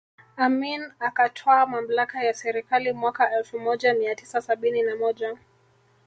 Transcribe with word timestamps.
Amin 0.37 0.91
akatwaa 0.99 1.65
mamlaka 1.65 2.23
ya 2.23 2.33
serikali 2.33 2.91
mwaka 2.93 3.31
elfu 3.37 3.59
moja 3.59 3.93
mia 3.93 4.15
tisa 4.15 4.41
sabini 4.41 4.81
na 4.81 4.95
moja 4.95 5.37